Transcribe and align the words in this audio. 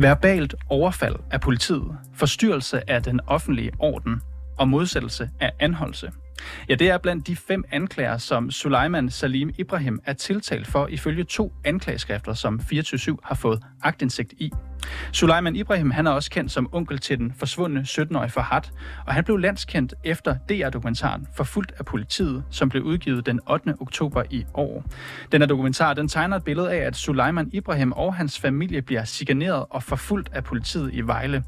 Verbalt 0.00 0.54
overfald 0.68 1.16
af 1.30 1.40
politiet, 1.40 1.98
forstyrrelse 2.14 2.90
af 2.90 3.02
den 3.02 3.20
offentlige 3.26 3.70
orden 3.78 4.20
og 4.58 4.68
modsættelse 4.68 5.30
af 5.40 5.52
anholdelse. 5.60 6.12
Ja, 6.68 6.74
det 6.74 6.90
er 6.90 6.98
blandt 6.98 7.26
de 7.26 7.36
fem 7.36 7.64
anklager, 7.72 8.18
som 8.18 8.50
Suleiman 8.50 9.10
Salim 9.10 9.50
Ibrahim 9.58 10.00
er 10.04 10.12
tiltalt 10.12 10.66
for 10.66 10.86
ifølge 10.86 11.24
to 11.24 11.52
anklageskrifter, 11.64 12.34
som 12.34 12.60
24 12.60 13.18
har 13.24 13.34
fået 13.34 13.62
agtindsigt 13.82 14.32
i. 14.32 14.52
Suleiman 15.12 15.56
Ibrahim 15.56 15.90
han 15.90 16.06
er 16.06 16.10
også 16.10 16.30
kendt 16.30 16.52
som 16.52 16.68
onkel 16.72 16.98
til 16.98 17.18
den 17.18 17.34
forsvundne 17.38 17.80
17-årige 17.80 18.30
Fahad, 18.30 18.62
og 19.06 19.14
han 19.14 19.24
blev 19.24 19.36
landskendt 19.36 19.94
efter 20.04 20.36
DR-dokumentaren 20.48 21.26
Forfulgt 21.36 21.72
af 21.78 21.84
politiet, 21.84 22.44
som 22.50 22.68
blev 22.68 22.82
udgivet 22.82 23.26
den 23.26 23.40
8. 23.50 23.74
oktober 23.80 24.22
i 24.30 24.44
år. 24.54 24.84
Den 25.32 25.42
her 25.42 25.46
dokumentar 25.46 25.94
den 25.94 26.08
tegner 26.08 26.36
et 26.36 26.44
billede 26.44 26.72
af, 26.72 26.86
at 26.86 26.96
Suleiman 26.96 27.50
Ibrahim 27.52 27.92
og 27.92 28.14
hans 28.14 28.38
familie 28.40 28.82
bliver 28.82 29.04
siganeret 29.04 29.64
og 29.70 29.82
forfulgt 29.82 30.28
af 30.32 30.44
politiet 30.44 30.90
i 30.94 31.00
Vejle. 31.00 31.44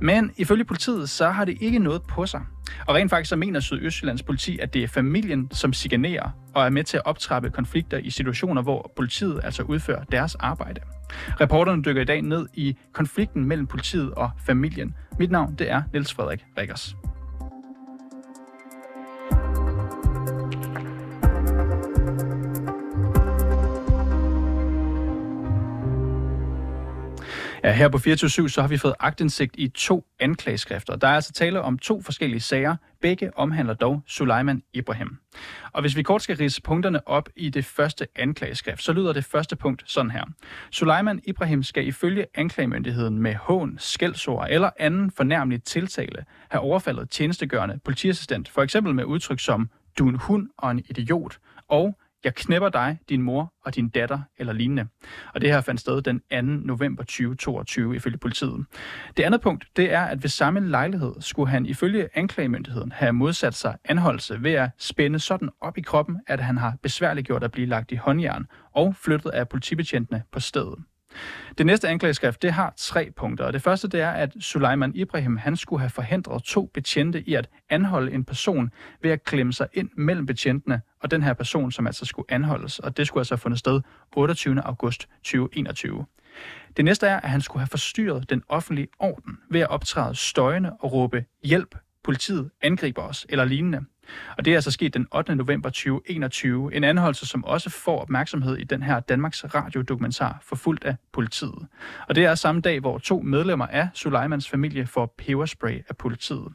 Men 0.00 0.30
ifølge 0.36 0.64
politiet, 0.64 1.10
så 1.10 1.30
har 1.30 1.44
det 1.44 1.58
ikke 1.60 1.78
noget 1.78 2.02
på 2.02 2.26
sig. 2.26 2.40
Og 2.86 2.94
rent 2.94 3.10
faktisk 3.10 3.28
så 3.28 3.36
mener 3.36 3.60
Sydøstjyllands 3.60 4.22
politi, 4.22 4.58
at 4.58 4.74
det 4.74 4.82
er 4.82 4.88
familien, 4.88 5.48
som 5.52 5.72
siganerer 5.72 6.30
og 6.54 6.66
er 6.66 6.70
med 6.70 6.84
til 6.84 6.96
at 6.96 7.06
optrappe 7.06 7.50
konflikter 7.50 7.98
i 7.98 8.10
situationer, 8.10 8.62
hvor 8.62 8.92
politiet 8.96 9.40
altså 9.44 9.62
udfører 9.62 10.04
deres 10.04 10.34
arbejde. 10.34 10.80
Reporterne 11.40 11.82
dykker 11.82 12.02
i 12.02 12.04
dag 12.04 12.22
ned 12.22 12.46
i 12.54 12.76
konflikten 12.92 13.44
mellem 13.44 13.66
politiet 13.66 14.10
og 14.14 14.30
familien. 14.46 14.94
Mit 15.18 15.30
navn 15.30 15.54
det 15.58 15.70
er 15.70 15.82
Niels 15.92 16.14
Frederik 16.14 16.44
Rikkers. 16.58 16.96
Her 27.74 27.88
på 27.88 27.98
24 27.98 28.50
så 28.50 28.60
har 28.60 28.68
vi 28.68 28.76
fået 28.76 28.94
agtindsigt 29.00 29.54
i 29.58 29.68
to 29.68 30.04
anklageskrifter. 30.20 30.96
Der 30.96 31.08
er 31.08 31.14
altså 31.14 31.32
tale 31.32 31.62
om 31.62 31.78
to 31.78 32.02
forskellige 32.02 32.40
sager. 32.40 32.76
Begge 33.00 33.38
omhandler 33.38 33.74
dog 33.74 34.02
Suleiman 34.06 34.62
Ibrahim. 34.72 35.18
Og 35.72 35.80
hvis 35.80 35.96
vi 35.96 36.02
kort 36.02 36.22
skal 36.22 36.36
rise 36.36 36.62
punkterne 36.62 37.08
op 37.08 37.28
i 37.36 37.48
det 37.48 37.64
første 37.64 38.06
anklageskrift, 38.16 38.82
så 38.82 38.92
lyder 38.92 39.12
det 39.12 39.24
første 39.24 39.56
punkt 39.56 39.82
sådan 39.86 40.10
her. 40.10 40.24
Suleiman 40.70 41.20
Ibrahim 41.24 41.62
skal 41.62 41.86
ifølge 41.86 42.26
anklagemyndigheden 42.34 43.18
med 43.18 43.34
hån, 43.34 43.76
skældsord 43.78 44.46
eller 44.50 44.70
anden 44.78 45.10
fornærmelig 45.10 45.62
tiltale 45.62 46.24
have 46.50 46.60
overfaldet 46.60 47.10
tjenestegørende 47.10 47.78
politiassistent, 47.84 48.48
for 48.48 48.62
eksempel 48.62 48.94
med 48.94 49.04
udtryk 49.04 49.40
som 49.40 49.70
du 49.98 50.08
en 50.08 50.14
hund 50.14 50.48
og 50.58 50.70
en 50.70 50.78
idiot, 50.78 51.38
og 51.68 51.98
jeg 52.24 52.34
knæpper 52.34 52.68
dig, 52.68 52.98
din 53.08 53.22
mor 53.22 53.52
og 53.64 53.74
din 53.74 53.88
datter 53.88 54.20
eller 54.38 54.52
lignende. 54.52 54.86
Og 55.34 55.40
det 55.40 55.50
her 55.52 55.60
fandt 55.60 55.80
sted 55.80 56.02
den 56.02 56.20
2. 56.20 56.66
november 56.66 57.02
2022 57.02 57.96
ifølge 57.96 58.18
politiet. 58.18 58.66
Det 59.16 59.22
andet 59.22 59.40
punkt, 59.40 59.66
det 59.76 59.92
er, 59.92 60.00
at 60.00 60.22
ved 60.22 60.30
samme 60.30 60.60
lejlighed 60.60 61.14
skulle 61.20 61.50
han 61.50 61.66
ifølge 61.66 62.08
anklagemyndigheden 62.14 62.92
have 62.92 63.12
modsat 63.12 63.54
sig 63.54 63.76
anholdelse 63.84 64.42
ved 64.42 64.52
at 64.52 64.70
spænde 64.78 65.18
sådan 65.18 65.48
op 65.60 65.78
i 65.78 65.80
kroppen, 65.80 66.20
at 66.26 66.40
han 66.40 66.56
har 66.56 66.76
besværliggjort 66.82 67.44
at 67.44 67.52
blive 67.52 67.66
lagt 67.66 67.92
i 67.92 67.94
håndjern 67.94 68.46
og 68.74 68.96
flyttet 68.96 69.30
af 69.30 69.48
politibetjentene 69.48 70.22
på 70.32 70.40
stedet. 70.40 70.78
Det 71.58 71.66
næste 71.66 71.88
anklageskrift, 71.88 72.42
det 72.42 72.52
har 72.52 72.74
tre 72.76 73.10
punkter. 73.16 73.44
Og 73.44 73.52
det 73.52 73.62
første, 73.62 73.88
det 73.88 74.00
er, 74.00 74.10
at 74.10 74.32
Suleiman 74.40 74.94
Ibrahim, 74.94 75.36
han 75.36 75.56
skulle 75.56 75.80
have 75.80 75.90
forhindret 75.90 76.42
to 76.42 76.70
betjente 76.74 77.22
i 77.22 77.34
at 77.34 77.48
anholde 77.70 78.12
en 78.12 78.24
person 78.24 78.70
ved 79.02 79.10
at 79.10 79.24
klemme 79.24 79.52
sig 79.52 79.68
ind 79.72 79.90
mellem 79.96 80.26
betjentene 80.26 80.80
og 81.00 81.10
den 81.10 81.22
her 81.22 81.32
person, 81.32 81.72
som 81.72 81.86
altså 81.86 82.04
skulle 82.04 82.32
anholdes. 82.32 82.78
Og 82.78 82.96
det 82.96 83.06
skulle 83.06 83.20
altså 83.20 83.34
have 83.34 83.40
fundet 83.40 83.58
sted 83.58 83.80
28. 84.16 84.60
august 84.66 85.08
2021. 85.22 86.06
Det 86.76 86.84
næste 86.84 87.06
er, 87.06 87.20
at 87.20 87.30
han 87.30 87.40
skulle 87.40 87.60
have 87.60 87.68
forstyrret 87.68 88.30
den 88.30 88.42
offentlige 88.48 88.88
orden 88.98 89.38
ved 89.50 89.60
at 89.60 89.68
optræde 89.68 90.14
støjende 90.14 90.76
og 90.80 90.92
råbe 90.92 91.24
hjælp, 91.44 91.76
politiet 92.04 92.50
angriber 92.62 93.02
os 93.02 93.26
eller 93.28 93.44
lignende. 93.44 93.80
Og 94.38 94.44
det 94.44 94.50
er 94.50 94.54
altså 94.54 94.70
sket 94.70 94.94
den 94.94 95.06
8. 95.14 95.34
november 95.34 95.68
2021. 95.68 96.74
En 96.74 96.84
anholdelse, 96.84 97.26
som 97.26 97.44
også 97.44 97.70
får 97.70 98.00
opmærksomhed 98.00 98.56
i 98.56 98.64
den 98.64 98.82
her 98.82 99.00
Danmarks 99.00 99.44
radiodokumentar 99.54 100.38
Forfulgt 100.42 100.84
af 100.84 100.96
politiet. 101.12 101.66
Og 102.08 102.14
det 102.14 102.24
er 102.24 102.34
samme 102.34 102.60
dag, 102.60 102.80
hvor 102.80 102.98
to 102.98 103.20
medlemmer 103.20 103.66
af 103.66 103.88
Suleimans 103.94 104.48
familie 104.48 104.86
får 104.86 105.14
peberspray 105.18 105.84
af 105.88 105.96
politiet. 105.96 106.52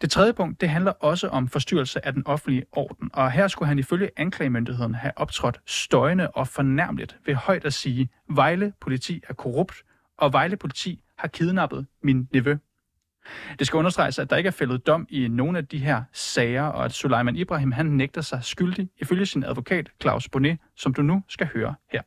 Det 0.00 0.10
tredje 0.10 0.32
punkt, 0.32 0.60
det 0.60 0.68
handler 0.68 0.92
også 0.92 1.28
om 1.28 1.48
forstyrrelse 1.48 2.06
af 2.06 2.12
den 2.12 2.22
offentlige 2.26 2.64
orden, 2.72 3.10
og 3.12 3.32
her 3.32 3.48
skulle 3.48 3.68
han 3.68 3.78
ifølge 3.78 4.10
anklagemyndigheden 4.16 4.94
have 4.94 5.12
optrådt 5.16 5.60
støjende 5.66 6.30
og 6.30 6.48
fornærmeligt 6.48 7.16
ved 7.26 7.34
højt 7.34 7.64
at 7.64 7.72
sige, 7.72 8.08
Vejle 8.30 8.72
politi 8.80 9.22
er 9.28 9.34
korrupt, 9.34 9.74
og 10.18 10.32
Vejle 10.32 10.56
politi 10.56 11.02
har 11.18 11.28
kidnappet 11.28 11.86
min 12.02 12.28
nevø. 12.32 12.56
Det 13.58 13.66
skal 13.66 13.76
understreges, 13.76 14.18
at 14.18 14.30
der 14.30 14.36
ikke 14.36 14.48
er 14.54 14.58
fældet 14.60 14.86
dom 14.86 15.06
i 15.10 15.28
nogen 15.28 15.56
af 15.56 15.66
de 15.66 15.78
her 15.78 15.98
sager, 16.12 16.62
og 16.62 16.84
at 16.84 16.92
Suleiman 16.92 17.36
Ibrahim 17.36 17.72
han 17.72 17.86
nægter 17.86 18.20
sig 18.20 18.40
skyldig 18.44 18.90
ifølge 19.02 19.26
sin 19.26 19.44
advokat 19.44 19.90
Claus 20.02 20.28
Bonnet, 20.32 20.58
som 20.76 20.94
du 20.94 21.02
nu 21.02 21.22
skal 21.28 21.46
høre 21.54 21.74
her. 21.92 22.02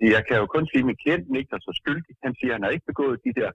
Jeg 0.00 0.22
kan 0.28 0.36
jo 0.42 0.46
kun 0.46 0.64
sige, 0.70 0.80
at 0.82 0.86
min 0.90 0.98
klient 1.02 1.26
nægter 1.36 1.58
sig 1.64 1.74
skyldig. 1.80 2.14
Han 2.24 2.34
siger, 2.38 2.50
at 2.52 2.56
han 2.56 2.62
har 2.62 2.70
ikke 2.70 2.86
begået 2.92 3.16
de 3.26 3.32
der 3.40 3.50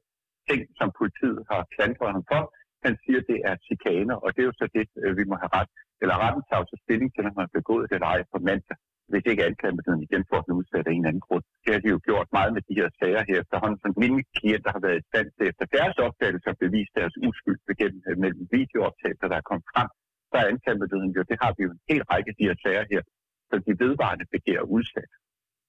ting, 0.49 0.61
som 0.79 0.87
politiet 0.99 1.39
har 1.51 1.61
klandret 1.75 2.11
ham 2.15 2.23
for. 2.31 2.43
Han 2.85 2.93
siger, 3.03 3.19
at 3.23 3.27
det 3.31 3.39
er 3.49 3.55
chikaner, 3.67 4.15
og 4.23 4.29
det 4.33 4.41
er 4.41 4.47
jo 4.51 4.55
så 4.61 4.65
det, 4.77 4.85
øh, 5.03 5.17
vi 5.19 5.23
må 5.29 5.35
have 5.43 5.51
ret. 5.59 5.69
Eller 6.01 6.15
retten 6.23 6.43
tager 6.49 6.63
så 6.71 6.77
stilling 6.85 7.09
til, 7.13 7.21
om 7.29 7.33
man 7.37 7.45
har 7.47 7.53
begået 7.59 7.85
det 7.89 7.95
eller 7.95 8.09
ej 8.13 8.21
på 8.33 8.37
mandag 8.49 8.77
hvis 9.11 9.25
ikke 9.31 9.47
anklagemyndigheden 9.49 10.07
igen 10.07 10.23
får 10.31 10.41
den 10.45 10.53
udsat 10.59 10.87
af 10.89 10.93
en 10.95 11.07
anden 11.09 11.25
grund. 11.27 11.43
Det 11.63 11.71
har 11.73 11.81
de 11.83 11.89
jo 11.95 11.99
gjort 12.07 12.27
meget 12.37 12.51
med 12.55 12.63
de 12.69 12.77
her 12.79 12.89
sager 12.99 13.23
her 13.29 13.37
efterhånden, 13.43 13.79
som 13.83 13.91
mine 14.03 14.21
klienter 14.37 14.71
har 14.75 14.81
været 14.85 14.99
i 15.01 15.07
stand 15.09 15.27
til 15.35 15.43
efter 15.51 15.65
deres 15.77 15.95
opdagelse 16.07 16.47
at 16.53 16.61
bevise 16.65 16.91
deres 16.99 17.15
uskyld 17.27 17.59
gennem 17.81 18.01
øh, 18.09 18.15
mellem 18.23 18.43
videooptagelser, 18.57 19.27
der 19.31 19.37
er 19.39 19.47
kommet 19.49 19.67
frem. 19.73 19.89
Så 20.29 20.35
er 20.41 20.45
anklagemyndigheden 20.53 21.13
jo, 21.17 21.21
det 21.31 21.37
har 21.43 21.51
vi 21.55 21.61
jo 21.65 21.71
en 21.75 21.81
hel 21.89 22.01
række 22.11 22.29
af 22.31 22.35
de 22.39 22.47
her 22.49 22.57
sager 22.63 22.85
her, 22.91 23.01
som 23.49 23.59
de 23.67 23.73
vedvarende 23.83 24.25
begærer 24.35 24.65
udsat. 24.75 25.11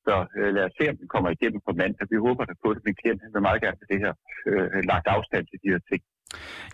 Så 0.06 0.14
øh, 0.38 0.48
lad 0.56 0.64
os 0.68 0.74
se, 0.78 0.84
om 0.92 0.96
den 1.02 1.08
kommer 1.14 1.30
igennem 1.36 1.60
på 1.66 1.72
mandag. 1.80 2.06
Vi 2.14 2.18
håber 2.26 2.44
da 2.44 2.54
på 2.64 2.68
det. 2.74 2.80
Min 2.86 2.96
klient 3.00 3.20
vil 3.34 3.42
meget 3.48 3.60
gerne 3.64 3.80
det 3.92 3.98
her 4.04 4.12
øh, 4.50 4.80
lagt 4.90 5.06
afstand 5.16 5.44
til 5.50 5.58
de 5.62 5.68
her 5.72 5.82
ting. 5.90 6.02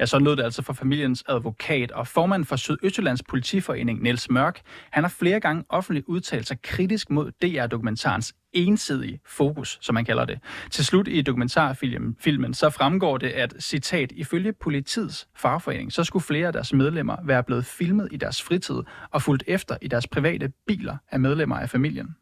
Ja, 0.00 0.06
så 0.06 0.18
lød 0.18 0.36
det 0.36 0.42
altså 0.42 0.62
fra 0.62 0.72
familiens 0.72 1.24
advokat 1.28 1.90
og 1.92 2.06
formand 2.06 2.44
for 2.44 2.56
Sydøstjyllands 2.56 3.22
politiforening, 3.22 4.02
Niels 4.02 4.30
Mørk. 4.30 4.60
Han 4.90 5.04
har 5.04 5.14
flere 5.18 5.40
gange 5.40 5.64
offentligt 5.68 6.06
udtalt 6.06 6.46
sig 6.48 6.62
kritisk 6.62 7.10
mod 7.10 7.30
DR-dokumentarens 7.42 8.34
ensidige 8.52 9.20
fokus, 9.26 9.78
som 9.80 9.94
man 9.94 10.04
kalder 10.04 10.24
det. 10.24 10.38
Til 10.70 10.84
slut 10.84 11.08
i 11.08 11.22
dokumentarfilmen, 11.22 12.54
så 12.54 12.70
fremgår 12.70 13.18
det, 13.18 13.28
at 13.28 13.54
citat, 13.60 14.12
ifølge 14.12 14.52
politiets 14.52 15.28
fagforening, 15.36 15.92
så 15.92 16.04
skulle 16.04 16.22
flere 16.22 16.46
af 16.46 16.52
deres 16.52 16.72
medlemmer 16.72 17.16
være 17.24 17.44
blevet 17.44 17.64
filmet 17.64 18.08
i 18.10 18.16
deres 18.16 18.42
fritid 18.42 18.82
og 19.10 19.22
fulgt 19.22 19.44
efter 19.46 19.76
i 19.82 19.88
deres 19.88 20.06
private 20.06 20.52
biler 20.66 20.96
af 21.10 21.20
medlemmer 21.20 21.56
af 21.56 21.70
familien. 21.70 22.16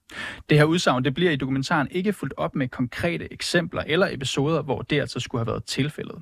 Det 0.49 0.59
her 0.59 0.65
udsagn, 0.65 1.05
det 1.05 1.15
bliver 1.15 1.31
i 1.31 1.37
dokumentaren 1.37 1.89
ikke 1.91 2.13
fuldt 2.13 2.35
op 2.37 2.55
med 2.55 2.69
konkrete 2.69 3.33
eksempler 3.33 3.83
eller 3.87 4.09
episoder, 4.11 4.63
hvor 4.63 4.83
det 4.83 5.01
altså 5.01 5.21
skulle 5.21 5.41
have 5.41 5.47
været 5.53 5.65
tilfældet. 5.65 6.19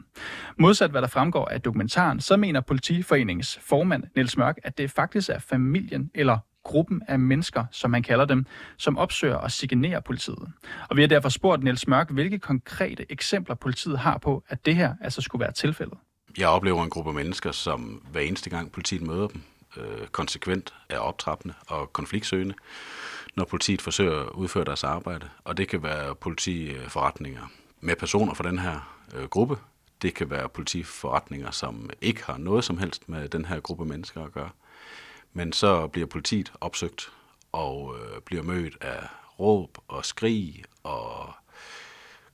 Modsat 0.58 0.90
hvad 0.90 1.02
der 1.02 1.08
fremgår 1.08 1.46
af 1.46 1.60
dokumentaren, 1.60 2.20
så 2.20 2.36
mener 2.36 2.60
politiforeningens 2.60 3.58
formand 3.62 4.04
Niels 4.16 4.36
Mørk, 4.36 4.58
at 4.62 4.78
det 4.78 4.90
faktisk 4.90 5.28
er 5.28 5.38
familien 5.38 6.10
eller 6.14 6.38
gruppen 6.64 7.02
af 7.08 7.18
mennesker, 7.18 7.64
som 7.70 7.90
man 7.90 8.02
kalder 8.02 8.24
dem, 8.24 8.46
som 8.78 8.98
opsøger 8.98 9.34
og 9.34 9.50
signerer 9.50 10.00
politiet. 10.00 10.52
Og 10.88 10.96
vi 10.96 11.02
har 11.02 11.08
derfor 11.08 11.28
spurgt 11.28 11.62
Niels 11.62 11.88
Mørk, 11.88 12.10
hvilke 12.10 12.38
konkrete 12.38 13.12
eksempler 13.12 13.54
politiet 13.54 13.98
har 13.98 14.18
på, 14.18 14.44
at 14.48 14.66
det 14.66 14.76
her 14.76 14.94
altså 15.00 15.20
skulle 15.20 15.40
være 15.40 15.52
tilfældet. 15.52 15.98
Jeg 16.38 16.48
oplever 16.48 16.84
en 16.84 16.90
gruppe 16.90 17.12
mennesker, 17.12 17.52
som 17.52 18.02
hver 18.12 18.20
eneste 18.20 18.50
gang 18.50 18.72
politiet 18.72 19.02
møder 19.02 19.26
dem, 19.28 19.42
øh, 19.76 20.06
konsekvent 20.06 20.74
er 20.88 20.98
optrappende 20.98 21.54
og 21.66 21.92
konfliktsøgende, 21.92 22.54
når 23.34 23.44
politiet 23.44 23.82
forsøger 23.82 24.20
at 24.20 24.28
udføre 24.28 24.64
deres 24.64 24.84
arbejde. 24.84 25.28
Og 25.44 25.56
det 25.56 25.68
kan 25.68 25.82
være 25.82 26.14
politiforretninger 26.14 27.52
med 27.80 27.96
personer 27.96 28.34
fra 28.34 28.48
den 28.48 28.58
her 28.58 28.98
øh, 29.14 29.24
gruppe. 29.24 29.58
Det 30.02 30.14
kan 30.14 30.30
være 30.30 30.48
politiforretninger, 30.48 31.50
som 31.50 31.90
ikke 32.00 32.24
har 32.24 32.38
noget 32.38 32.64
som 32.64 32.78
helst 32.78 33.08
med 33.08 33.28
den 33.28 33.44
her 33.44 33.60
gruppe 33.60 33.84
mennesker 33.84 34.24
at 34.24 34.32
gøre. 34.32 34.50
Men 35.32 35.52
så 35.52 35.86
bliver 35.86 36.06
politiet 36.06 36.52
opsøgt 36.60 37.12
og 37.52 37.96
øh, 37.98 38.20
bliver 38.20 38.42
mødt 38.42 38.76
af 38.80 39.06
råb 39.40 39.78
og 39.88 40.04
skrig 40.04 40.64
og 40.82 41.34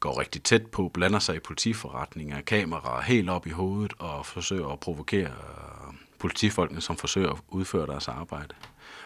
går 0.00 0.20
rigtig 0.20 0.42
tæt 0.42 0.66
på, 0.66 0.88
blander 0.88 1.18
sig 1.18 1.36
i 1.36 1.38
politiforretninger, 1.38 2.40
kameraer 2.40 3.02
helt 3.02 3.30
op 3.30 3.46
i 3.46 3.50
hovedet 3.50 3.92
og 3.98 4.26
forsøger 4.26 4.68
at 4.68 4.80
provokere 4.80 5.30
øh, 5.30 5.94
politifolkene, 6.20 6.80
som 6.80 6.96
forsøger 6.96 7.30
at 7.30 7.38
udføre 7.48 7.86
deres 7.86 8.08
arbejde. 8.08 8.54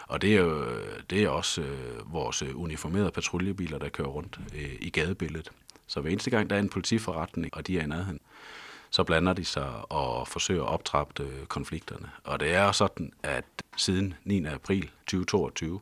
Og 0.07 0.21
det 0.21 0.35
er 0.35 0.41
jo 0.41 0.65
det 1.09 1.23
er 1.23 1.29
også 1.29 1.61
øh, 1.61 2.13
vores 2.13 2.41
øh, 2.41 2.61
uniformerede 2.61 3.11
patruljebiler, 3.11 3.77
der 3.77 3.89
kører 3.89 4.07
rundt 4.07 4.39
øh, 4.55 4.75
i 4.81 4.89
gadebilledet. 4.89 5.49
Så 5.87 6.01
hver 6.01 6.11
eneste 6.11 6.29
gang, 6.29 6.49
der 6.49 6.55
er 6.55 6.59
en 6.59 6.69
politiforretning, 6.69 7.53
og 7.53 7.67
de 7.67 7.79
er 7.79 7.83
i 7.83 7.87
nærheden, 7.87 8.19
så 8.89 9.03
blander 9.03 9.33
de 9.33 9.45
sig 9.45 9.91
og 9.91 10.27
forsøger 10.27 10.63
at 10.63 10.69
optrappe 10.69 11.23
øh, 11.23 11.45
konflikterne. 11.45 12.09
Og 12.23 12.39
det 12.39 12.53
er 12.53 12.71
sådan, 12.71 13.11
at 13.23 13.45
siden 13.77 14.13
9. 14.23 14.45
april 14.45 14.89
2022 15.07 15.79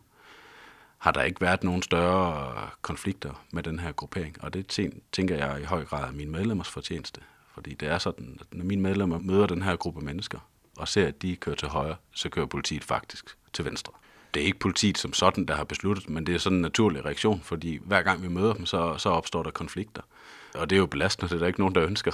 har 0.97 1.11
der 1.11 1.23
ikke 1.23 1.41
været 1.41 1.63
nogen 1.63 1.81
større 1.81 2.51
øh, 2.51 2.69
konflikter 2.81 3.43
med 3.51 3.63
den 3.63 3.79
her 3.79 3.91
gruppering. 3.91 4.43
Og 4.43 4.53
det 4.53 4.67
tænker 5.11 5.35
jeg 5.35 5.61
i 5.61 5.63
høj 5.63 5.85
grad 5.85 6.07
er 6.07 6.11
min 6.11 6.31
medlemmers 6.31 6.69
fortjeneste. 6.69 7.21
Fordi 7.53 7.73
det 7.73 7.87
er 7.87 7.97
sådan, 7.97 8.37
at 8.41 8.47
når 8.51 8.65
mine 8.65 8.81
medlemmer 8.81 9.19
møder 9.19 9.47
den 9.47 9.61
her 9.61 9.75
gruppe 9.75 10.01
mennesker, 10.01 10.39
og 10.77 10.87
ser, 10.87 11.07
at 11.07 11.21
de 11.21 11.35
kører 11.35 11.55
til 11.55 11.67
højre, 11.67 11.95
så 12.11 12.29
kører 12.29 12.45
politiet 12.45 12.83
faktisk 12.83 13.37
til 13.53 13.65
venstre. 13.65 13.93
Det 14.33 14.41
er 14.41 14.45
ikke 14.45 14.59
politiet 14.59 14.97
som 14.97 15.13
sådan, 15.13 15.45
der 15.45 15.55
har 15.55 15.63
besluttet, 15.63 16.09
men 16.09 16.25
det 16.25 16.35
er 16.35 16.39
sådan 16.39 16.55
en 16.55 16.61
naturlig 16.61 17.05
reaktion, 17.05 17.41
fordi 17.41 17.79
hver 17.85 18.01
gang 18.01 18.23
vi 18.23 18.27
møder 18.27 18.53
dem, 18.53 18.65
så, 18.65 18.97
så 18.97 19.09
opstår 19.09 19.43
der 19.43 19.51
konflikter. 19.51 20.01
Og 20.53 20.69
det 20.69 20.75
er 20.75 20.79
jo 20.79 20.85
belastende, 20.85 21.29
det 21.29 21.35
er 21.35 21.39
der 21.39 21.47
ikke 21.47 21.59
nogen, 21.59 21.75
der 21.75 21.83
ønsker. 21.83 22.11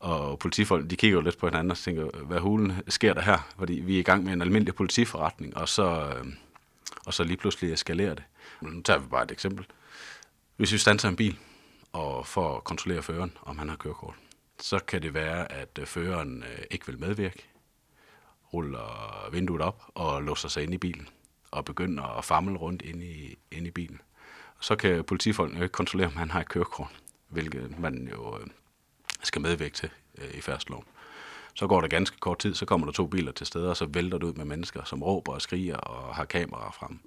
Og 0.00 0.38
politifolk, 0.38 0.90
de 0.90 0.96
kigger 0.96 1.16
jo 1.16 1.20
lidt 1.20 1.38
på 1.38 1.46
hinanden 1.46 1.70
og 1.70 1.76
tænker, 1.76 2.22
hvad 2.24 2.38
hulen 2.38 2.82
sker 2.88 3.14
der 3.14 3.22
her? 3.22 3.48
Fordi 3.58 3.72
vi 3.72 3.96
er 3.96 3.98
i 3.98 4.02
gang 4.02 4.24
med 4.24 4.32
en 4.32 4.42
almindelig 4.42 4.74
politiforretning, 4.74 5.56
og 5.56 5.68
så, 5.68 5.84
øh, 5.84 6.26
og 7.06 7.14
så 7.14 7.24
lige 7.24 7.36
pludselig 7.36 7.72
eskalerer 7.72 8.14
det. 8.14 8.24
Nu 8.60 8.82
tager 8.82 8.98
vi 8.98 9.06
bare 9.06 9.24
et 9.24 9.30
eksempel. 9.30 9.66
Hvis 10.56 10.72
vi 10.72 10.78
standser 10.78 11.08
en 11.08 11.16
bil 11.16 11.38
og 11.92 12.26
får 12.26 12.60
kontrolleret 12.60 12.64
kontrollere 12.64 13.02
føreren, 13.02 13.32
om 13.42 13.58
han 13.58 13.68
har 13.68 13.76
kørekort, 13.76 14.14
så 14.60 14.78
kan 14.78 15.02
det 15.02 15.14
være, 15.14 15.52
at 15.52 15.78
øh, 15.80 15.86
føreren 15.86 16.42
øh, 16.42 16.64
ikke 16.70 16.86
vil 16.86 17.00
medvirke, 17.00 17.44
ruller 18.54 19.28
vinduet 19.32 19.62
op 19.62 19.82
og 19.94 20.22
låser 20.22 20.48
sig 20.48 20.62
ind 20.62 20.74
i 20.74 20.78
bilen 20.78 21.08
og 21.50 21.64
begynder 21.64 22.18
at 22.18 22.24
famle 22.24 22.58
rundt 22.58 22.82
ind 22.82 23.02
i, 23.02 23.38
ind 23.52 23.66
i 23.66 23.70
bilen. 23.70 24.00
Så 24.60 24.76
kan 24.76 25.04
politifolkene 25.04 25.62
ikke 25.62 25.72
kontrollere, 25.72 26.06
om 26.06 26.16
han 26.16 26.30
har 26.30 26.40
et 26.40 26.48
kørekort, 26.48 27.00
hvilket 27.28 27.78
man 27.78 28.08
jo 28.12 28.38
øh, 28.38 28.46
skal 29.22 29.42
medvægte 29.42 29.80
til 29.80 29.90
øh, 30.18 30.38
i 30.38 30.40
færdsloven. 30.40 30.84
Så 31.54 31.66
går 31.66 31.80
der 31.80 31.88
ganske 31.88 32.16
kort 32.20 32.38
tid, 32.38 32.54
så 32.54 32.66
kommer 32.66 32.86
der 32.86 32.92
to 32.92 33.06
biler 33.06 33.32
til 33.32 33.46
stede, 33.46 33.70
og 33.70 33.76
så 33.76 33.86
vælter 33.86 34.18
det 34.18 34.26
ud 34.26 34.32
med 34.32 34.44
mennesker, 34.44 34.84
som 34.84 35.02
råber 35.02 35.32
og 35.32 35.42
skriger 35.42 35.76
og 35.76 36.14
har 36.14 36.24
kameraer 36.24 36.70
frem. 36.70 36.98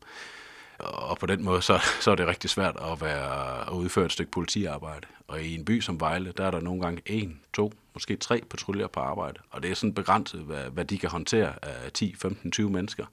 Og 0.80 1.18
på 1.18 1.26
den 1.26 1.44
måde, 1.44 1.62
så, 1.62 1.80
så 2.02 2.12
er 2.12 2.16
det 2.16 2.28
rigtig 2.28 2.50
svært 2.50 2.78
at, 2.92 3.02
være, 3.02 3.62
at 3.68 3.74
udføre 3.74 4.06
et 4.06 4.12
stykke 4.12 4.32
politiarbejde. 4.32 5.08
Og 5.28 5.42
i 5.42 5.56
en 5.56 5.66
by 5.66 5.82
som 5.82 6.00
Vejle, 6.00 6.34
der 6.38 6.46
er 6.46 6.52
der 6.52 6.60
nogle 6.60 6.82
gange 6.82 7.02
en, 7.06 7.42
to, 7.54 7.74
måske 7.94 8.16
tre 8.16 8.42
patruljer 8.50 8.88
på 8.88 9.00
arbejde. 9.00 9.40
Og 9.50 9.64
det 9.64 9.72
er 9.72 9.76
sådan 9.76 9.94
begrænset, 9.94 10.42
hvad, 10.42 10.70
hvad 10.70 10.86
de 10.86 10.98
kan 10.98 11.10
håndtere 11.10 11.66
af 11.66 11.92
10, 11.92 12.16
15, 12.16 12.52
20 12.52 12.70
mennesker, 12.70 13.06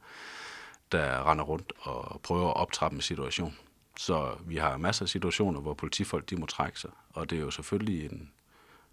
der 0.92 1.30
render 1.30 1.44
rundt 1.44 1.72
og 1.80 2.20
prøver 2.22 2.48
at 2.48 2.56
optrappe 2.56 2.94
en 2.94 3.00
situation. 3.00 3.56
Så 3.96 4.30
vi 4.46 4.56
har 4.56 4.76
masser 4.76 5.04
af 5.04 5.08
situationer, 5.08 5.60
hvor 5.60 5.74
politifolk 5.74 6.30
de 6.30 6.36
må 6.36 6.46
trække 6.46 6.80
sig. 6.80 6.90
Og 7.12 7.30
det 7.30 7.38
er 7.38 7.42
jo 7.42 7.50
selvfølgelig 7.50 8.04
en, 8.04 8.30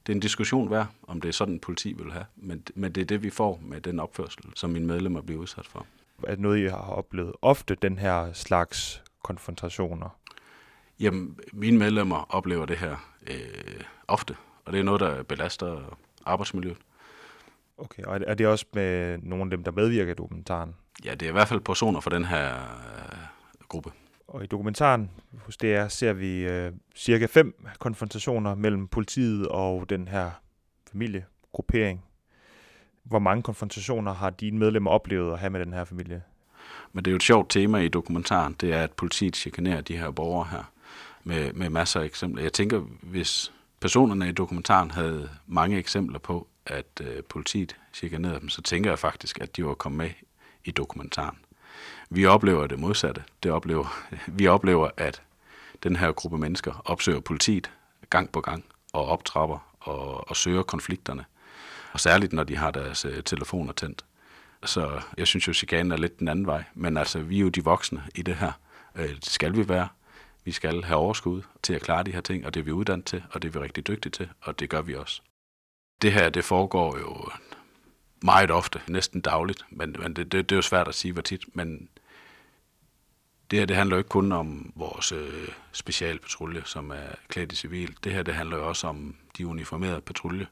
det 0.07 0.11
er 0.11 0.15
en 0.15 0.19
diskussion 0.19 0.71
værd, 0.71 0.87
om 1.07 1.21
det 1.21 1.29
er 1.29 1.33
sådan, 1.33 1.59
politi 1.59 1.93
vil 1.93 2.11
have. 2.11 2.25
Men, 2.35 2.63
men 2.75 2.91
det 2.91 3.01
er 3.01 3.05
det, 3.05 3.23
vi 3.23 3.29
får 3.29 3.59
med 3.63 3.81
den 3.81 3.99
opførsel, 3.99 4.43
som 4.55 4.69
mine 4.69 4.85
medlemmer 4.85 5.21
bliver 5.21 5.41
udsat 5.41 5.67
for. 5.67 5.85
Er 6.27 6.35
noget, 6.35 6.59
I 6.59 6.67
har 6.67 6.77
oplevet 6.77 7.33
ofte, 7.41 7.75
den 7.75 7.97
her 7.97 8.33
slags 8.33 9.03
konfrontationer? 9.23 10.17
Jamen, 10.99 11.39
mine 11.53 11.77
medlemmer 11.77 12.35
oplever 12.35 12.65
det 12.65 12.77
her 12.77 12.95
øh, 13.27 13.83
ofte, 14.07 14.35
og 14.65 14.73
det 14.73 14.79
er 14.79 14.83
noget, 14.83 15.01
der 15.01 15.23
belaster 15.23 15.97
arbejdsmiljøet. 16.25 16.77
Okay, 17.77 18.03
og 18.03 18.21
er 18.27 18.33
det 18.33 18.47
også 18.47 18.65
med 18.73 19.17
nogle 19.17 19.43
af 19.43 19.49
dem, 19.49 19.63
der 19.63 19.71
medvirker 19.71 20.11
i 20.11 20.15
dokumentaren? 20.15 20.75
Ja, 21.05 21.11
det 21.11 21.21
er 21.25 21.29
i 21.29 21.31
hvert 21.31 21.47
fald 21.47 21.59
personer 21.59 21.99
fra 21.99 22.09
den 22.09 22.25
her 22.25 22.53
øh, 22.55 23.17
gruppe. 23.67 23.91
Og 24.27 24.43
i 24.43 24.47
dokumentaren 24.47 25.11
hos 25.37 25.57
DR 25.57 25.87
ser 25.87 26.13
vi 26.13 26.41
øh, 26.41 26.71
cirka 26.95 27.25
fem 27.25 27.65
konfrontationer 27.79 28.55
mellem 28.55 28.87
politiet 28.87 29.47
og 29.47 29.89
den 29.89 30.07
her 30.07 30.31
familiegruppering. 30.91 32.03
Hvor 33.03 33.19
mange 33.19 33.43
konfrontationer 33.43 34.13
har 34.13 34.29
dine 34.29 34.59
medlemmer 34.59 34.91
oplevet 34.91 35.33
at 35.33 35.39
have 35.39 35.49
med 35.49 35.65
den 35.65 35.73
her 35.73 35.85
familie? 35.85 36.23
Men 36.93 37.05
det 37.05 37.11
er 37.11 37.13
jo 37.13 37.15
et 37.15 37.23
sjovt 37.23 37.49
tema 37.49 37.77
i 37.77 37.87
dokumentaren, 37.87 38.55
det 38.61 38.73
er, 38.73 38.83
at 38.83 38.91
politiet 38.91 39.35
chikanerer 39.35 39.81
de 39.81 39.97
her 39.97 40.11
borgere 40.11 40.47
her 40.51 40.63
med, 41.23 41.53
med 41.53 41.69
masser 41.69 41.99
af 41.99 42.05
eksempler. 42.05 42.43
Jeg 42.43 42.53
tænker, 42.53 42.79
hvis 43.01 43.51
personerne 43.79 44.29
i 44.29 44.31
dokumentaren 44.31 44.91
havde 44.91 45.29
mange 45.47 45.77
eksempler 45.77 46.19
på, 46.19 46.47
at 46.65 47.01
øh, 47.01 47.23
politiet 47.23 47.75
chikanerede 47.93 48.39
dem, 48.39 48.49
så 48.49 48.61
tænker 48.61 48.91
jeg 48.91 48.99
faktisk, 48.99 49.41
at 49.41 49.55
de 49.55 49.65
var 49.65 49.73
kommet 49.73 49.97
med 49.97 50.09
i 50.65 50.71
dokumentaren. 50.71 51.37
Vi 52.09 52.25
oplever 52.25 52.67
det 52.67 52.79
modsatte. 52.79 53.23
Det 53.43 53.51
oplever, 53.51 54.07
vi 54.39 54.47
oplever, 54.47 54.89
at 54.97 55.21
den 55.83 55.95
her 55.95 56.11
gruppe 56.11 56.37
mennesker 56.37 56.81
opsøger 56.85 57.19
politiet 57.19 57.71
gang 58.09 58.31
på 58.31 58.41
gang 58.41 58.65
og 58.93 59.05
optrapper 59.05 59.57
og, 59.79 60.29
og 60.29 60.35
søger 60.35 60.63
konflikterne. 60.63 61.25
Og 61.91 61.99
særligt, 61.99 62.33
når 62.33 62.43
de 62.43 62.57
har 62.57 62.71
deres 62.71 63.05
øh, 63.05 63.23
telefoner 63.23 63.73
tændt. 63.73 64.05
Så 64.65 65.01
jeg 65.17 65.27
synes 65.27 65.47
jo, 65.47 65.53
chikanen 65.53 65.91
er 65.91 65.97
lidt 65.97 66.19
den 66.19 66.27
anden 66.27 66.45
vej. 66.45 66.63
Men 66.73 66.97
altså, 66.97 67.19
vi 67.19 67.37
er 67.37 67.41
jo 67.41 67.49
de 67.49 67.63
voksne 67.63 68.03
i 68.15 68.21
det 68.21 68.35
her. 68.35 68.51
Øh, 68.95 69.09
det 69.09 69.25
skal 69.25 69.55
vi 69.55 69.69
være. 69.69 69.87
Vi 70.43 70.51
skal 70.51 70.83
have 70.83 70.97
overskud 70.97 71.41
til 71.63 71.73
at 71.73 71.81
klare 71.81 72.03
de 72.03 72.11
her 72.11 72.21
ting, 72.21 72.45
og 72.45 72.53
det 72.53 72.59
er 72.59 72.63
vi 72.63 72.71
uddannet 72.71 73.05
til, 73.05 73.23
og 73.31 73.41
det 73.41 73.47
er 73.47 73.59
vi 73.59 73.65
rigtig 73.65 73.87
dygtige 73.87 74.11
til, 74.11 74.29
og 74.41 74.59
det 74.59 74.69
gør 74.69 74.81
vi 74.81 74.95
også. 74.95 75.21
Det 76.01 76.13
her, 76.13 76.29
det 76.29 76.45
foregår 76.45 76.97
jo 76.99 77.29
meget 78.21 78.51
ofte, 78.51 78.81
næsten 78.87 79.21
dagligt, 79.21 79.65
men, 79.69 79.95
men 79.99 80.13
det, 80.15 80.31
det, 80.31 80.49
det 80.49 80.55
er 80.55 80.57
jo 80.57 80.61
svært 80.61 80.87
at 80.87 80.95
sige, 80.95 81.13
hvor 81.13 81.21
tit, 81.21 81.55
men 81.55 81.89
det 83.51 83.59
her 83.59 83.65
det 83.65 83.75
handler 83.75 83.95
jo 83.95 83.97
ikke 83.97 84.09
kun 84.09 84.31
om 84.31 84.73
vores 84.75 85.11
øh, 85.11 85.49
specialpatrulje, 85.71 86.61
som 86.65 86.91
er 86.91 87.15
klædt 87.27 87.51
i 87.51 87.55
civil. 87.55 87.95
Det 88.03 88.13
her 88.13 88.23
det 88.23 88.33
handler 88.33 88.57
jo 88.57 88.67
også 88.67 88.87
om 88.87 89.15
de 89.37 89.47
uniformerede 89.47 90.01
patrulje. 90.01 90.47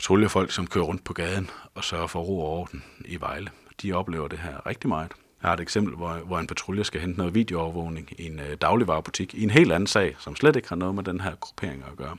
Patruljefolk, 0.00 0.50
som 0.50 0.66
kører 0.66 0.84
rundt 0.84 1.04
på 1.04 1.12
gaden 1.12 1.50
og 1.74 1.84
sørger 1.84 2.06
for 2.06 2.20
ro 2.20 2.40
og 2.40 2.48
orden 2.48 2.84
i 3.04 3.20
Vejle. 3.20 3.50
De 3.82 3.92
oplever 3.92 4.28
det 4.28 4.38
her 4.38 4.66
rigtig 4.66 4.88
meget. 4.88 5.12
Jeg 5.42 5.48
har 5.48 5.54
et 5.54 5.60
eksempel, 5.60 5.94
hvor, 5.94 6.12
hvor 6.12 6.38
en 6.38 6.46
patrulje 6.46 6.84
skal 6.84 7.00
hente 7.00 7.18
noget 7.18 7.34
videoovervågning 7.34 8.08
i 8.18 8.26
en 8.26 8.40
øh, 8.40 8.56
dagligvarerbutik 8.60 9.34
i 9.34 9.42
en 9.42 9.50
helt 9.50 9.72
anden 9.72 9.86
sag, 9.86 10.16
som 10.18 10.36
slet 10.36 10.56
ikke 10.56 10.68
har 10.68 10.76
noget 10.76 10.94
med 10.94 11.04
den 11.04 11.20
her 11.20 11.34
gruppering 11.34 11.84
at 11.92 11.96
gøre. 11.96 12.16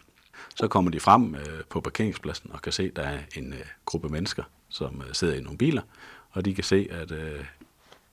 Så 0.55 0.67
kommer 0.67 0.91
de 0.91 0.99
frem 0.99 1.35
øh, 1.35 1.63
på 1.69 1.81
parkeringspladsen 1.81 2.51
og 2.53 2.61
kan 2.61 2.71
se, 2.71 2.83
at 2.83 2.95
der 2.95 3.03
er 3.03 3.19
en 3.35 3.53
øh, 3.53 3.59
gruppe 3.85 4.09
mennesker, 4.09 4.43
som 4.69 5.03
øh, 5.07 5.13
sidder 5.13 5.35
i 5.35 5.41
nogle 5.41 5.57
biler, 5.57 5.81
og 6.31 6.45
de 6.45 6.55
kan 6.55 6.63
se, 6.63 6.87
at 6.91 7.11
øh, 7.11 7.45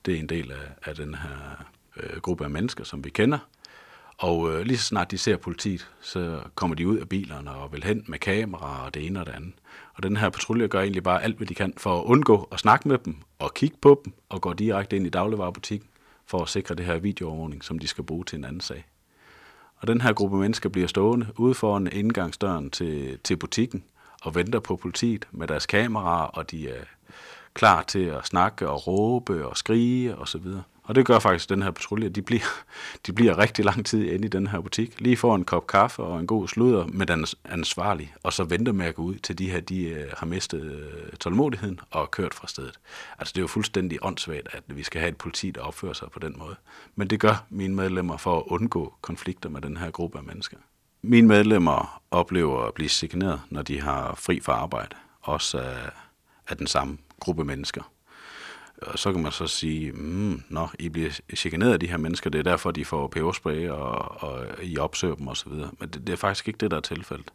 det 0.05 0.15
er 0.15 0.19
en 0.19 0.29
del 0.29 0.51
af, 0.51 0.89
af 0.89 0.95
den 0.95 1.15
her 1.15 1.65
øh, 1.97 2.21
gruppe 2.21 2.43
af 2.43 2.49
mennesker, 2.49 2.83
som 2.83 3.03
vi 3.03 3.09
kender. 3.09 3.39
Og 4.19 4.51
øh, 4.53 4.65
lige 4.65 4.77
så 4.77 4.83
snart 4.83 5.11
de 5.11 5.17
ser 5.17 5.37
politiet, 5.37 5.89
så 6.01 6.41
kommer 6.55 6.75
de 6.75 6.87
ud 6.87 6.97
af 6.97 7.09
bilerne 7.09 7.51
og 7.51 7.73
vil 7.73 7.83
hen 7.83 8.03
med 8.07 8.19
kamera 8.19 8.85
og 8.85 8.93
det 8.93 9.05
ene 9.05 9.19
og 9.19 9.25
det 9.25 9.31
andet. 9.31 9.53
Og 9.93 10.03
den 10.03 10.17
her 10.17 10.29
patrulje 10.29 10.67
gør 10.67 10.81
egentlig 10.81 11.03
bare 11.03 11.23
alt, 11.23 11.37
hvad 11.37 11.47
de 11.47 11.55
kan 11.55 11.73
for 11.77 11.99
at 11.99 12.05
undgå 12.05 12.47
at 12.51 12.59
snakke 12.59 12.87
med 12.87 12.97
dem 12.97 13.15
og 13.39 13.53
kigge 13.53 13.77
på 13.81 14.01
dem 14.05 14.13
og 14.29 14.41
går 14.41 14.53
direkte 14.53 14.95
ind 14.95 15.07
i 15.07 15.09
dagligvarerbutikken 15.09 15.89
for 16.25 16.41
at 16.41 16.49
sikre 16.49 16.75
det 16.75 16.85
her 16.85 16.99
videoovervågning, 16.99 17.63
som 17.63 17.79
de 17.79 17.87
skal 17.87 18.03
bruge 18.03 18.25
til 18.25 18.37
en 18.37 18.45
anden 18.45 18.61
sag. 18.61 18.85
Og 19.77 19.87
den 19.87 20.01
her 20.01 20.13
gruppe 20.13 20.37
mennesker 20.37 20.69
bliver 20.69 20.87
stående 20.87 21.27
ude 21.37 21.53
foran 21.53 21.89
indgangsdøren 21.91 22.69
til, 22.69 23.19
til 23.23 23.37
butikken 23.37 23.83
og 24.21 24.35
venter 24.35 24.59
på 24.59 24.75
politiet 24.75 25.27
med 25.31 25.47
deres 25.47 25.65
kameraer, 25.65 26.27
og 26.27 26.51
de 26.51 26.69
er 26.69 26.83
klar 27.59 27.83
til 27.83 28.05
at 28.05 28.25
snakke 28.25 28.69
og 28.69 28.87
råbe 28.87 29.47
og 29.47 29.57
skrige 29.57 30.15
osv. 30.15 30.21
Og, 30.21 30.27
så 30.27 30.37
videre. 30.37 30.63
og 30.83 30.95
det 30.95 31.05
gør 31.05 31.19
faktisk 31.19 31.49
den 31.49 31.61
her 31.61 31.71
patrulje. 31.71 32.09
De 32.09 32.21
bliver, 32.21 32.45
de 33.05 33.13
bliver 33.13 33.37
rigtig 33.37 33.65
lang 33.65 33.85
tid 33.85 34.11
inde 34.11 34.25
i 34.25 34.29
den 34.29 34.47
her 34.47 34.61
butik. 34.61 35.01
Lige 35.01 35.17
får 35.17 35.35
en 35.35 35.43
kop 35.43 35.67
kaffe 35.67 36.03
og 36.03 36.19
en 36.19 36.27
god 36.27 36.47
sludder 36.47 36.85
med 36.85 37.05
den 37.05 37.25
ansvarlige, 37.45 38.13
og 38.23 38.33
så 38.33 38.43
venter 38.43 38.71
med 38.71 38.85
at 38.85 38.95
gå 38.95 39.01
ud 39.01 39.15
til 39.15 39.37
de 39.37 39.51
her, 39.51 39.59
de 39.59 39.83
øh, 39.83 40.07
har 40.17 40.25
mistet 40.25 40.61
øh, 40.61 41.11
tålmodigheden 41.19 41.79
og 41.91 42.11
kørt 42.11 42.33
fra 42.33 42.47
stedet. 42.47 42.79
Altså 43.19 43.31
det 43.31 43.37
er 43.37 43.43
jo 43.43 43.47
fuldstændig 43.47 43.99
åndssvagt, 44.01 44.47
at 44.51 44.63
vi 44.67 44.83
skal 44.83 45.01
have 45.01 45.09
et 45.09 45.17
politi, 45.17 45.51
der 45.51 45.61
opfører 45.61 45.93
sig 45.93 46.07
på 46.11 46.19
den 46.19 46.35
måde. 46.37 46.55
Men 46.95 47.07
det 47.07 47.19
gør 47.19 47.45
mine 47.49 47.75
medlemmer 47.75 48.17
for 48.17 48.37
at 48.37 48.43
undgå 48.47 48.93
konflikter 49.01 49.49
med 49.49 49.61
den 49.61 49.77
her 49.77 49.91
gruppe 49.91 50.17
af 50.17 50.23
mennesker. 50.23 50.57
Mine 51.01 51.27
medlemmer 51.27 52.01
oplever 52.11 52.63
at 52.63 52.73
blive 52.73 52.89
signeret, 52.89 53.41
når 53.49 53.61
de 53.61 53.81
har 53.81 54.15
fri 54.15 54.39
fra 54.39 54.53
arbejde. 54.53 54.95
Også 55.21 55.57
af, 55.57 55.91
af 56.47 56.57
den 56.57 56.67
samme 56.67 56.97
gruppe 57.19 57.45
mennesker. 57.45 57.91
Og 58.81 58.99
så 58.99 59.11
kan 59.11 59.21
man 59.21 59.31
så 59.31 59.47
sige, 59.47 59.91
mm, 59.91 60.43
nå, 60.49 60.67
I 60.79 60.89
bliver 60.89 61.19
chikaneret 61.35 61.73
af 61.73 61.79
de 61.79 61.87
her 61.87 61.97
mennesker, 61.97 62.29
det 62.29 62.39
er 62.39 62.43
derfor, 62.43 62.71
de 62.71 62.85
får 62.85 63.07
peberspray, 63.07 63.69
og, 63.69 64.23
og 64.23 64.45
I 64.63 64.77
opsøger 64.77 65.15
dem 65.15 65.27
osv. 65.27 65.51
Men 65.51 65.89
det, 65.93 66.07
det 66.07 66.09
er 66.09 66.17
faktisk 66.17 66.47
ikke 66.47 66.57
det, 66.57 66.71
der 66.71 66.77
er 66.77 66.81
tilfældet. 66.81 67.33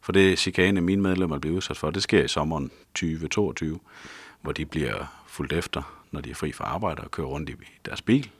For 0.00 0.12
det 0.12 0.38
chikane, 0.38 0.80
mine 0.80 1.02
medlemmer 1.02 1.38
bliver 1.38 1.56
udsat 1.56 1.76
for, 1.76 1.90
det 1.90 2.02
sker 2.02 2.24
i 2.24 2.28
sommeren 2.28 2.70
2022, 2.94 3.80
hvor 4.40 4.52
de 4.52 4.66
bliver 4.66 5.24
fuldt 5.26 5.52
efter, 5.52 6.02
når 6.10 6.20
de 6.20 6.30
er 6.30 6.34
fri 6.34 6.52
fra 6.52 6.64
arbejde 6.64 7.02
og 7.02 7.10
kører 7.10 7.26
rundt 7.26 7.50
i 7.50 7.54
deres 7.84 8.02
bil. 8.02 8.30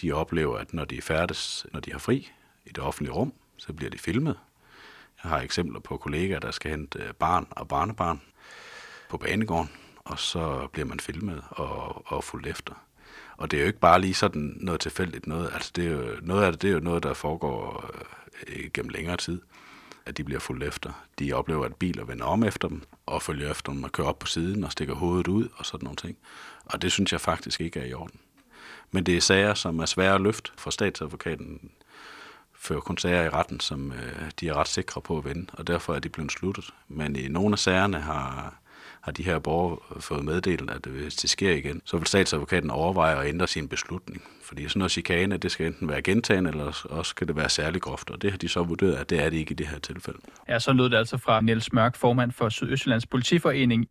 De 0.00 0.12
oplever, 0.12 0.58
at 0.58 0.74
når 0.74 0.84
de 0.84 0.96
er 0.96 1.02
færdes, 1.02 1.66
når 1.72 1.80
de 1.80 1.92
har 1.92 1.98
fri 1.98 2.30
i 2.66 2.68
det 2.68 2.78
offentlige 2.78 3.12
rum, 3.12 3.32
så 3.56 3.72
bliver 3.72 3.90
de 3.90 3.98
filmet. 3.98 4.38
Jeg 5.24 5.30
har 5.30 5.40
eksempler 5.40 5.80
på 5.80 5.96
kollegaer, 5.96 6.40
der 6.40 6.50
skal 6.50 6.70
hente 6.70 6.98
øh, 6.98 7.12
barn 7.12 7.46
og 7.50 7.68
barnebarn 7.68 8.20
på 9.08 9.16
banegården, 9.16 9.70
og 10.06 10.18
så 10.18 10.68
bliver 10.72 10.86
man 10.86 11.00
filmet 11.00 11.42
og, 11.50 12.02
og 12.12 12.24
fulgt 12.24 12.46
efter. 12.46 12.74
Og 13.36 13.50
det 13.50 13.56
er 13.56 13.60
jo 13.60 13.66
ikke 13.66 13.78
bare 13.78 14.00
lige 14.00 14.14
sådan 14.14 14.56
noget 14.60 14.80
tilfældigt 14.80 15.26
noget. 15.26 15.50
Altså 15.54 15.72
det 15.76 15.86
er 15.86 15.90
jo, 15.90 16.16
noget 16.22 16.44
af 16.44 16.52
det, 16.52 16.62
det 16.62 16.70
er 16.70 16.74
jo 16.74 16.80
noget, 16.80 17.02
der 17.02 17.14
foregår 17.14 17.90
øh, 18.46 18.70
gennem 18.74 18.88
længere 18.88 19.16
tid, 19.16 19.40
at 20.06 20.16
de 20.16 20.24
bliver 20.24 20.40
fulgt 20.40 20.64
efter. 20.64 20.92
De 21.18 21.32
oplever, 21.32 21.64
at 21.64 21.74
biler 21.74 22.04
vender 22.04 22.24
om 22.24 22.44
efter 22.44 22.68
dem, 22.68 22.82
og 23.06 23.22
følger 23.22 23.50
efter 23.50 23.72
dem 23.72 23.84
og 23.84 23.92
kører 23.92 24.08
op 24.08 24.18
på 24.18 24.26
siden 24.26 24.64
og 24.64 24.72
stikker 24.72 24.94
hovedet 24.94 25.28
ud 25.28 25.48
og 25.56 25.66
sådan 25.66 25.84
nogle 25.84 25.96
ting. 25.96 26.16
Og 26.64 26.82
det 26.82 26.92
synes 26.92 27.12
jeg 27.12 27.20
faktisk 27.20 27.60
ikke 27.60 27.80
er 27.80 27.84
i 27.84 27.94
orden. 27.94 28.20
Men 28.90 29.06
det 29.06 29.16
er 29.16 29.20
sager, 29.20 29.54
som 29.54 29.78
er 29.78 29.86
svære 29.86 30.14
at 30.14 30.20
løfte 30.20 30.50
for 30.56 30.70
statsadvokaten 30.70 31.70
fører 32.54 32.80
kun 32.80 32.98
sager 32.98 33.22
i 33.22 33.28
retten, 33.28 33.60
som 33.60 33.92
øh, 33.92 34.30
de 34.40 34.48
er 34.48 34.54
ret 34.54 34.68
sikre 34.68 35.00
på 35.00 35.18
at 35.18 35.24
vinde, 35.24 35.46
og 35.52 35.66
derfor 35.66 35.94
er 35.94 35.98
de 35.98 36.08
blevet 36.08 36.32
sluttet. 36.32 36.74
Men 36.88 37.16
i 37.16 37.28
nogle 37.28 37.52
af 37.52 37.58
sagerne 37.58 38.00
har, 38.00 38.54
har 39.06 39.12
de 39.12 39.22
her 39.22 39.38
borgere 39.38 39.78
øh, 39.94 40.02
fået 40.02 40.24
meddelt, 40.24 40.70
at 40.70 40.86
øh, 40.86 41.02
hvis 41.02 41.14
det 41.14 41.30
sker 41.30 41.52
igen, 41.52 41.82
så 41.84 41.96
vil 41.96 42.06
statsadvokaten 42.06 42.70
overveje 42.70 43.20
at 43.20 43.28
ændre 43.28 43.46
sin 43.46 43.68
beslutning. 43.68 44.22
Fordi 44.42 44.68
sådan 44.68 44.78
noget 44.78 44.92
chikane, 44.92 45.36
det 45.36 45.50
skal 45.50 45.66
enten 45.66 45.88
være 45.88 46.02
gentagende, 46.02 46.50
eller 46.50 46.86
også 46.90 47.10
skal 47.10 47.28
det 47.28 47.36
være 47.36 47.48
særlig 47.48 47.82
groft, 47.82 48.10
og 48.10 48.22
det 48.22 48.30
har 48.30 48.38
de 48.38 48.48
så 48.48 48.62
vurderet, 48.62 48.94
at 48.94 49.10
det 49.10 49.24
er 49.24 49.30
det 49.30 49.36
ikke 49.36 49.50
i 49.50 49.54
det 49.54 49.66
her 49.66 49.78
tilfælde. 49.78 50.18
Ja, 50.48 50.58
så 50.58 50.72
lød 50.72 50.90
det 50.90 50.96
altså 50.96 51.18
fra 51.18 51.40
Niels 51.40 51.72
Mørk, 51.72 51.96
formand 51.96 52.32
for 52.32 52.48
Sydøstjyllands 52.48 53.06
Politiforening. 53.06 53.86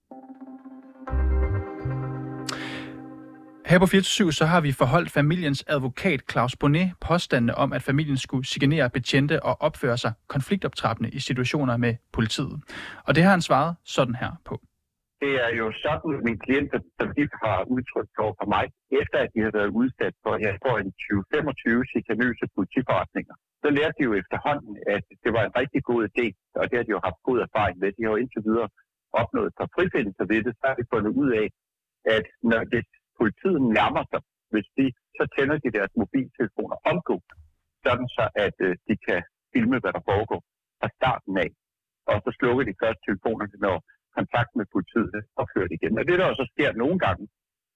Her 3.66 3.80
på 3.80 3.86
24 3.86 4.34
så 4.34 4.46
har 4.46 4.62
vi 4.62 4.72
forholdt 4.72 5.12
familiens 5.12 5.64
advokat 5.68 6.22
Claus 6.32 6.56
Bonnet 6.56 6.92
påstandene 7.02 7.56
om, 7.56 7.74
at 7.74 7.84
familien 7.84 8.18
skulle 8.18 8.46
signere 8.48 8.90
betjente 8.90 9.44
og 9.44 9.62
opføre 9.62 9.98
sig 9.98 10.14
konfliktoptrappende 10.28 11.10
i 11.10 11.20
situationer 11.20 11.78
med 11.78 11.96
politiet. 12.14 12.62
Og 13.04 13.16
det 13.16 13.24
har 13.24 13.32
han 13.32 13.42
svaret 13.42 13.76
sådan 13.86 14.16
her 14.16 14.32
på. 14.46 14.62
Det 15.22 15.32
er 15.46 15.52
jo 15.62 15.68
sådan, 15.86 16.12
at 16.18 16.24
mine 16.28 16.42
klienter, 16.46 16.80
som 17.00 17.08
de 17.18 17.24
har 17.44 17.58
udtrykt 17.76 18.16
over 18.24 18.36
for 18.42 18.48
mig, 18.56 18.66
efter 19.02 19.18
at 19.24 19.30
de 19.36 19.40
har 19.46 19.54
været 19.60 19.72
udsat 19.82 20.16
for, 20.24 20.32
jeg 20.48 20.54
tror, 20.62 20.76
en 20.78 20.94
20-25 21.04 21.92
chikanøse 21.92 22.46
politiforretninger, 22.56 23.36
så 23.64 23.68
lærte 23.78 23.96
de 23.98 24.04
jo 24.10 24.14
efterhånden, 24.22 24.74
at 24.96 25.04
det 25.24 25.32
var 25.36 25.44
en 25.46 25.56
rigtig 25.62 25.82
god 25.90 26.00
idé, 26.10 26.26
og 26.60 26.64
det 26.70 26.76
har 26.78 26.86
de 26.88 26.96
jo 26.98 27.02
haft 27.08 27.20
god 27.30 27.38
erfaring 27.48 27.76
med. 27.82 27.90
De 27.96 28.04
har 28.04 28.12
jo 28.14 28.22
indtil 28.24 28.44
videre 28.50 28.70
opnået 29.22 29.52
sig 29.58 29.68
frifindelse 29.76 30.24
ved 30.32 30.40
det, 30.46 30.54
så 30.60 30.64
har 30.70 30.78
de 30.80 30.92
fundet 30.94 31.12
ud 31.22 31.30
af, 31.42 31.48
at 32.18 32.26
når 32.52 32.62
det 32.74 32.84
politiet 33.20 33.60
nærmer 33.78 34.04
sig, 34.12 34.22
hvis 34.54 34.68
de, 34.78 34.86
så 35.18 35.24
tænder 35.36 35.58
de 35.64 35.76
deres 35.78 35.94
mobiltelefoner 36.02 36.78
omgående, 36.92 37.36
sådan 37.86 38.08
så 38.18 38.26
at 38.46 38.58
øh, 38.68 38.72
de 38.88 38.96
kan 39.08 39.20
filme, 39.54 39.78
hvad 39.82 39.94
der 39.98 40.04
foregår 40.12 40.42
fra 40.80 40.90
starten 40.98 41.34
af. 41.46 41.50
Og 42.12 42.18
så 42.24 42.30
slukker 42.40 42.64
de 42.70 42.80
først 42.84 43.00
telefonerne, 43.08 43.56
når 43.66 43.76
kontakt 44.18 44.52
med 44.60 44.66
politiet 44.76 45.20
opført 45.42 45.72
igen. 45.78 45.94
Og 46.00 46.04
det, 46.08 46.16
der 46.20 46.26
også 46.32 46.46
sker 46.54 46.72
nogle 46.84 46.98
gange, 47.06 47.24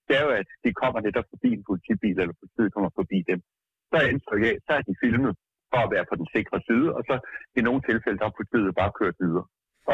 det 0.06 0.14
er 0.18 0.24
jo, 0.26 0.32
at 0.40 0.48
de 0.64 0.70
kommer 0.82 1.00
netop 1.06 1.26
forbi 1.32 1.50
en 1.58 1.64
politibil, 1.70 2.16
eller 2.22 2.36
politiet 2.42 2.70
kommer 2.74 2.90
forbi 3.00 3.18
dem. 3.30 3.38
Så 3.88 3.94
er 4.00 4.06
indtryk 4.12 4.42
af, 4.50 4.56
så 4.66 4.72
er 4.78 4.82
de 4.88 4.94
filmet 5.04 5.32
for 5.72 5.80
at 5.84 5.92
være 5.94 6.06
på 6.10 6.14
den 6.20 6.28
sikre 6.36 6.58
side, 6.68 6.88
og 6.96 7.02
så 7.08 7.14
i 7.58 7.60
nogle 7.66 7.82
tilfælde, 7.88 8.18
der 8.18 8.26
har 8.28 8.38
politiet 8.40 8.70
bare 8.80 8.92
kørt 9.00 9.16
videre. 9.24 9.46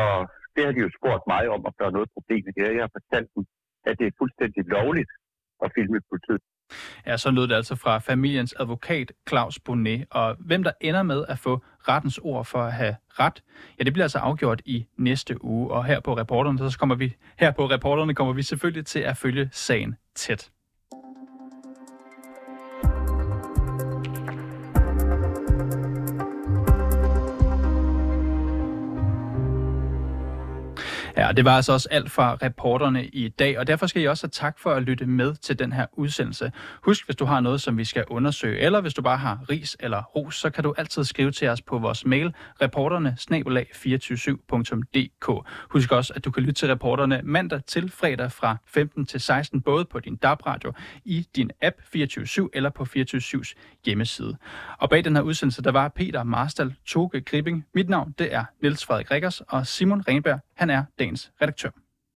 Og 0.03 0.15
det 0.55 0.63
har 0.67 0.73
de 0.77 0.85
jo 0.87 0.91
spurgt 0.99 1.25
mig 1.33 1.43
om, 1.55 1.61
om 1.69 1.75
der 1.79 1.87
er 1.87 1.97
noget 1.99 2.15
problem 2.17 2.43
i 2.49 2.53
det 2.55 2.63
her. 2.65 2.79
Jeg 2.79 2.85
har 2.87 2.95
fortalt 2.99 3.31
dem, 3.35 3.43
at 3.89 3.95
det 3.99 4.07
er 4.07 4.19
fuldstændig 4.21 4.63
lovligt 4.77 5.11
at 5.65 5.69
filme 5.77 5.99
politiet. 6.13 6.43
Ja, 7.07 7.17
så 7.17 7.31
lød 7.31 7.49
det 7.49 7.55
altså 7.55 7.77
fra 7.85 7.99
familiens 7.99 8.55
advokat 8.63 9.13
Claus 9.29 9.61
Bonnet. 9.67 10.07
Og 10.11 10.37
hvem 10.49 10.63
der 10.63 10.73
ender 10.81 11.03
med 11.03 11.21
at 11.29 11.39
få 11.39 11.65
rettens 11.89 12.19
ord 12.23 12.45
for 12.45 12.59
at 12.59 12.73
have 12.73 12.97
ret, 13.09 13.43
ja, 13.79 13.85
det 13.85 13.93
bliver 13.93 14.05
altså 14.05 14.19
afgjort 14.19 14.63
i 14.65 14.87
næste 14.97 15.45
uge. 15.45 15.71
Og 15.71 15.85
her 15.85 16.01
på 16.01 16.17
reporterne, 16.17 16.71
så 16.71 16.79
kommer 16.79 16.95
vi, 16.95 17.17
her 17.39 17.51
på 17.51 17.67
reporterne 17.67 18.15
kommer 18.15 18.33
vi 18.33 18.43
selvfølgelig 18.43 18.87
til 18.87 18.99
at 18.99 19.17
følge 19.17 19.49
sagen 19.53 19.97
tæt. 20.15 20.51
Ja, 31.27 31.33
det 31.33 31.45
var 31.45 31.57
altså 31.57 31.73
også 31.73 31.89
alt 31.91 32.11
fra 32.11 32.37
reporterne 32.43 33.07
i 33.07 33.29
dag, 33.29 33.59
og 33.59 33.67
derfor 33.67 33.87
skal 33.87 34.03
I 34.03 34.07
også 34.07 34.27
have 34.27 34.31
tak 34.31 34.59
for 34.59 34.71
at 34.71 34.83
lytte 34.83 35.07
med 35.07 35.35
til 35.35 35.59
den 35.59 35.73
her 35.73 35.87
udsendelse. 35.93 36.53
Husk, 36.83 37.07
hvis 37.07 37.17
du 37.17 37.25
har 37.25 37.41
noget, 37.41 37.61
som 37.61 37.79
vi 37.79 37.85
skal 37.85 38.05
undersøge, 38.09 38.59
eller 38.59 38.81
hvis 38.81 38.95
du 38.95 39.03
bare 39.03 39.17
har 39.17 39.39
ris 39.51 39.77
eller 39.81 40.03
ros, 40.03 40.35
så 40.35 40.51
kan 40.51 40.65
du 40.65 40.75
altid 40.79 41.05
skrive 41.05 41.31
til 41.31 41.49
os 41.49 41.63
på 41.63 41.79
vores 41.79 42.07
mail, 42.07 42.35
reporterne 42.63 43.17
247dk 43.21 45.43
Husk 45.71 45.93
også, 45.93 46.13
at 46.17 46.25
du 46.25 46.31
kan 46.31 46.43
lytte 46.43 46.53
til 46.53 46.69
reporterne 46.69 47.21
mandag 47.25 47.61
til 47.67 47.91
fredag 47.91 48.33
fra 48.33 48.57
15 48.67 49.07
til 49.07 49.21
16, 49.21 49.61
både 49.61 49.85
på 49.85 50.01
din 50.01 50.17
DAB-radio, 50.17 50.73
i 51.05 51.27
din 51.37 51.51
app 51.63 51.77
24 51.93 52.51
eller 52.55 52.71
på 52.71 52.85
24 52.85 53.43
hjemmeside. 53.85 54.37
Og 54.79 54.91
bag 54.91 55.05
den 55.05 55.17
her 55.17 55.23
udsendelse, 55.23 55.63
der 55.63 55.73
var 55.73 55.89
Peter 55.89 56.23
Marstal 56.23 56.75
Toge 56.87 57.21
Gripping. 57.21 57.67
Mit 57.75 57.89
navn, 57.89 58.15
det 58.19 58.35
er 58.35 58.45
Niels 58.63 58.85
Frederik 58.85 59.11
Rikkers, 59.11 59.41
og 59.41 59.67
Simon 59.67 60.03
Renberg, 60.09 60.41
han 60.57 60.71
er 60.71 60.85
dagens 60.99 61.33
redaktør. 61.43 61.71